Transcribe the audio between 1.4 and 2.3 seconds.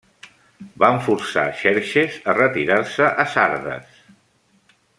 Xerxes